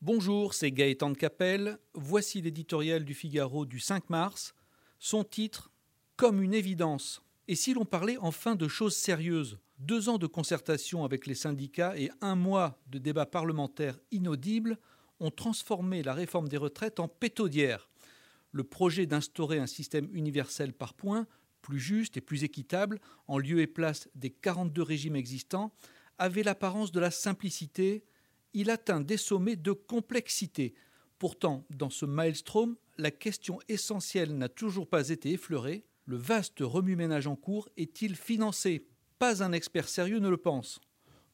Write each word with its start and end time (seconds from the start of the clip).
Bonjour, 0.00 0.54
c'est 0.54 0.70
Gaëtan 0.70 1.10
de 1.10 1.16
Capelle. 1.16 1.76
Voici 1.92 2.40
l'éditorial 2.40 3.04
du 3.04 3.14
Figaro 3.14 3.66
du 3.66 3.80
5 3.80 4.10
mars. 4.10 4.54
Son 5.00 5.24
titre 5.24 5.72
Comme 6.14 6.40
une 6.40 6.54
évidence. 6.54 7.20
Et 7.48 7.56
si 7.56 7.74
l'on 7.74 7.84
parlait 7.84 8.16
enfin 8.20 8.54
de 8.54 8.68
choses 8.68 8.94
sérieuses? 8.94 9.58
Deux 9.80 10.08
ans 10.08 10.18
de 10.18 10.28
concertation 10.28 11.04
avec 11.04 11.26
les 11.26 11.34
syndicats 11.34 11.98
et 11.98 12.12
un 12.20 12.36
mois 12.36 12.78
de 12.86 12.98
débat 12.98 13.26
parlementaire 13.26 13.98
inaudible 14.12 14.78
ont 15.18 15.32
transformé 15.32 16.04
la 16.04 16.14
réforme 16.14 16.48
des 16.48 16.58
retraites 16.58 17.00
en 17.00 17.08
pétaudière. 17.08 17.90
Le 18.52 18.62
projet 18.62 19.04
d'instaurer 19.04 19.58
un 19.58 19.66
système 19.66 20.08
universel 20.12 20.74
par 20.74 20.94
points, 20.94 21.26
plus 21.60 21.80
juste 21.80 22.16
et 22.16 22.20
plus 22.20 22.44
équitable, 22.44 23.00
en 23.26 23.36
lieu 23.36 23.58
et 23.58 23.66
place 23.66 24.08
des 24.14 24.30
42 24.30 24.80
régimes 24.80 25.16
existants, 25.16 25.72
avait 26.18 26.44
l'apparence 26.44 26.92
de 26.92 27.00
la 27.00 27.10
simplicité, 27.10 28.04
il 28.58 28.70
atteint 28.70 29.00
des 29.00 29.16
sommets 29.16 29.54
de 29.54 29.70
complexité. 29.70 30.74
Pourtant, 31.20 31.64
dans 31.70 31.90
ce 31.90 32.04
maelstrom, 32.04 32.74
la 32.96 33.12
question 33.12 33.60
essentielle 33.68 34.36
n'a 34.36 34.48
toujours 34.48 34.88
pas 34.88 35.10
été 35.10 35.30
effleurée. 35.30 35.84
Le 36.06 36.16
vaste 36.16 36.58
remue-ménage 36.58 37.28
en 37.28 37.36
cours 37.36 37.68
est-il 37.76 38.16
financé? 38.16 38.84
Pas 39.20 39.44
un 39.44 39.52
expert 39.52 39.88
sérieux 39.88 40.18
ne 40.18 40.28
le 40.28 40.38
pense. 40.38 40.80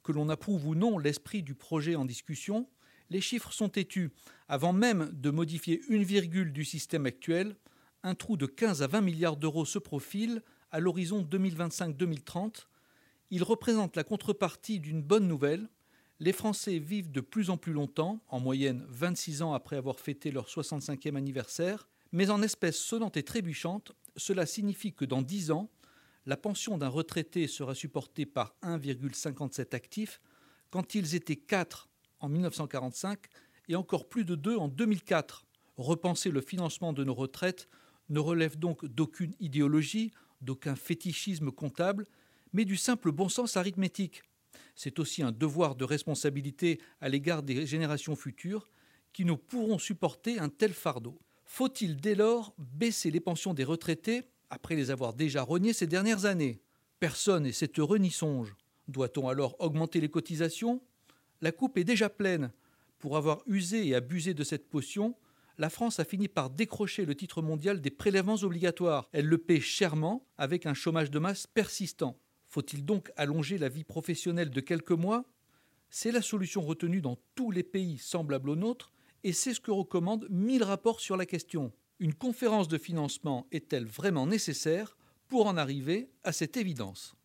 Que 0.02 0.12
l'on 0.12 0.29
approuve 0.29 0.66
ou 0.66 0.74
non 0.74 0.98
l'esprit 0.98 1.42
du 1.42 1.55
projet 1.55 1.95
en 1.95 2.05
discussion, 2.05 2.68
les 3.09 3.23
chiffres 3.23 3.54
sont 3.54 3.70
têtus. 3.70 4.10
Avant 4.46 4.74
même 4.74 5.10
de 5.15 5.30
modifier 5.30 5.80
une 5.88 6.02
virgule 6.02 6.52
du 6.52 6.66
système 6.66 7.06
actuel, 7.06 7.56
un 8.02 8.15
trou 8.15 8.37
de 8.37 8.45
15 8.45 8.82
à 8.82 8.87
20 8.87 9.01
milliards 9.01 9.38
d'euros 9.38 9.65
se 9.65 9.79
profile 9.79 10.43
à 10.70 10.79
l'horizon 10.79 11.23
2025-2030. 11.23 12.66
Il 13.30 13.43
représente 13.43 13.96
la 13.96 14.04
contrepartie 14.04 14.79
d'une 14.79 15.01
bonne 15.01 15.27
nouvelle. 15.27 15.70
Les 16.24 16.33
Français 16.33 16.78
vivent 16.78 17.12
de 17.12 17.20
plus 17.20 17.51
en 17.51 17.59
plus 17.59 17.74
longtemps, 17.74 18.18
en 18.29 18.40
moyenne 18.40 18.87
26 18.88 19.43
ans 19.43 19.52
après 19.52 19.76
avoir 19.76 20.01
fêté 20.01 20.30
leur 20.30 20.46
65e 20.46 21.16
anniversaire, 21.16 21.87
mais 22.12 22.30
en 22.30 22.40
espèces 22.40 22.79
sonnantes 22.79 23.18
et 23.18 23.23
trébuchantes, 23.23 23.93
cela 24.16 24.46
signifie 24.46 24.95
que 24.95 25.04
dans 25.04 25.21
10 25.21 25.51
ans, 25.51 25.68
la 26.24 26.38
pension 26.38 26.79
d'un 26.79 26.88
retraité 26.88 27.46
sera 27.46 27.74
supportée 27.74 28.24
par 28.24 28.57
1,57 28.62 29.74
actifs, 29.76 30.18
quand 30.71 30.95
ils 30.95 31.15
étaient 31.15 31.37
4 31.37 31.90
en 32.21 32.30
1945 32.30 33.18
et 33.68 33.77
encore 33.77 34.09
plus 34.09 34.24
de 34.24 34.34
2 34.34 34.56
en 34.56 34.68
2004. 34.68 35.45
Repenser 35.77 36.30
le 36.30 36.40
financement 36.40 36.95
de 36.95 37.04
nos 37.04 37.12
retraites 37.12 37.68
ne 38.09 38.18
relève 38.18 38.59
donc 38.59 38.87
d'aucune 38.87 39.34
idéologie, 39.40 40.10
d'aucun 40.40 40.74
fétichisme 40.74 41.51
comptable, 41.51 42.06
mais 42.54 42.65
du 42.65 42.79
simple 42.79 43.12
bon 43.12 43.29
sens 43.29 43.59
arithmétique. 43.59 44.23
C'est 44.75 44.99
aussi 44.99 45.23
un 45.23 45.33
devoir 45.33 45.75
de 45.75 45.85
responsabilité 45.85 46.80
à 47.01 47.09
l'égard 47.09 47.43
des 47.43 47.67
générations 47.67 48.17
futures 48.17 48.69
qui 49.13 49.25
ne 49.25 49.35
pourront 49.35 49.79
supporter 49.79 50.39
un 50.39 50.49
tel 50.49 50.73
fardeau. 50.73 51.21
Faut-il 51.45 51.97
dès 51.97 52.15
lors 52.15 52.55
baisser 52.59 53.11
les 53.11 53.21
pensions 53.21 53.55
des 53.55 53.65
retraités 53.65 54.23
après 54.51 54.75
les 54.75 54.91
avoir 54.91 55.15
déjà 55.15 55.43
rognées 55.43 55.73
ces 55.73 55.87
dernières 55.87 56.25
années? 56.25 56.61
Personne, 56.99 57.47
et 57.47 57.52
c'est 57.52 57.79
heureux, 57.79 57.99
n'y 57.99 58.11
songe. 58.11 58.57
Doit-on 58.89 59.29
alors 59.29 59.57
augmenter 59.61 60.01
les 60.01 60.11
cotisations? 60.11 60.83
La 61.41 61.52
coupe 61.52 61.79
est 61.79 61.85
déjà 61.85 62.09
pleine. 62.09 62.52
Pour 62.99 63.17
avoir 63.17 63.43
usé 63.47 63.87
et 63.87 63.95
abusé 63.95 64.34
de 64.34 64.45
cette 64.45 64.69
potion, 64.69 65.15
la 65.59 65.71
France 65.71 66.00
a 66.00 66.05
fini 66.05 66.27
par 66.27 66.50
décrocher 66.50 67.05
le 67.05 67.15
titre 67.15 67.43
mondial 67.43 67.81
des 67.81 67.91
prélèvements 67.91 68.43
obligatoires. 68.43 69.09
Elle 69.12 69.27
le 69.27 69.39
paie 69.39 69.61
chèrement 69.61 70.27
avec 70.39 70.67
un 70.67 70.75
chômage 70.75 71.11
de 71.11 71.19
masse 71.19 71.47
persistant. 71.47 72.19
Faut-il 72.55 72.84
donc 72.84 73.10
allonger 73.16 73.59
la 73.59 73.69
vie 73.69 73.83
professionnelle 73.83 74.50
de 74.50 74.60
quelques 74.60 74.93
mois? 74.93 75.25
C'est 75.91 76.12
la 76.12 76.22
solution 76.22 76.62
retenue 76.62 77.00
dans 77.00 77.19
tous 77.34 77.50
les 77.50 77.65
pays 77.65 77.99
semblables 77.99 78.49
au 78.49 78.55
nôtre 78.55 78.93
et 79.25 79.33
c'est 79.33 79.55
ce 79.55 79.61
que 79.61 79.72
recommandent 79.72 80.28
mille 80.31 80.62
rapports 80.62 81.00
sur 81.00 81.16
la 81.16 81.27
question. 81.27 81.73
Une 81.99 82.15
conférence 82.15 82.69
de 82.69 82.78
financement 82.78 83.49
est-elle 83.51 83.87
vraiment 83.87 84.28
nécessaire 84.28 84.97
pour 85.27 85.49
en 85.49 85.56
arriver 85.56 86.11
à 86.23 86.31
cette 86.31 86.56
évidence? 86.56 87.17